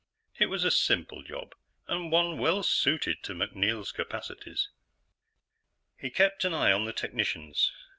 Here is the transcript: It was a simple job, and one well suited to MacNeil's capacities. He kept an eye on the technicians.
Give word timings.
It 0.39 0.47
was 0.47 0.63
a 0.63 0.71
simple 0.71 1.21
job, 1.21 1.53
and 1.87 2.11
one 2.11 2.39
well 2.39 2.63
suited 2.63 3.21
to 3.21 3.35
MacNeil's 3.35 3.91
capacities. 3.91 4.69
He 5.95 6.09
kept 6.09 6.43
an 6.43 6.55
eye 6.55 6.71
on 6.71 6.85
the 6.85 6.91
technicians. 6.91 7.71